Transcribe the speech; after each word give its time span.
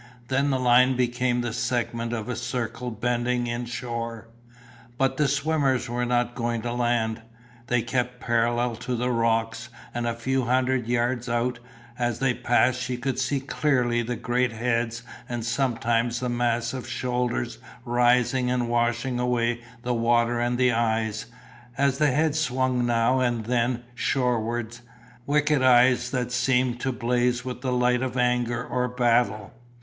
Then 0.29 0.49
the 0.49 0.57
line 0.59 0.95
became 0.95 1.41
the 1.41 1.53
segment 1.53 2.11
of 2.11 2.27
a 2.27 2.35
circle 2.35 2.89
bending 2.89 3.45
in 3.45 3.65
shore. 3.67 4.29
But 4.97 5.17
the 5.17 5.27
swimmers 5.27 5.87
were 5.87 6.07
not 6.07 6.33
going 6.33 6.63
to 6.63 6.73
land; 6.73 7.21
they 7.67 7.83
kept 7.83 8.19
parallel 8.19 8.75
to 8.77 8.95
the 8.95 9.11
rocks 9.11 9.69
and 9.93 10.07
a 10.07 10.15
few 10.15 10.45
hundred 10.45 10.87
yards 10.87 11.29
out, 11.29 11.59
and 11.99 12.05
as 12.09 12.17
they 12.17 12.33
passed 12.33 12.81
she 12.81 12.97
could 12.97 13.19
see 13.19 13.39
clearly 13.39 14.01
the 14.01 14.15
great 14.15 14.51
heads 14.51 15.03
and 15.29 15.45
sometimes 15.45 16.19
the 16.19 16.29
massive 16.29 16.89
shoulders 16.89 17.59
rising 17.85 18.49
and 18.49 18.69
washing 18.69 19.19
away 19.19 19.61
the 19.83 19.93
water 19.93 20.39
and 20.39 20.57
the 20.57 20.71
eyes, 20.71 21.27
as 21.77 21.99
the 21.99 22.07
heads 22.09 22.39
swung 22.39 22.87
now 22.87 23.19
and 23.19 23.45
then 23.45 23.83
shorewards, 23.93 24.81
wicked 25.27 25.61
eyes 25.61 26.09
that 26.09 26.31
seemed 26.31 26.79
to 26.79 26.91
blaze 26.91 27.45
with 27.45 27.61
the 27.61 27.71
light 27.71 28.01
of 28.01 28.17
anger 28.17 28.65
or 28.65 28.87
battle. 28.87 29.53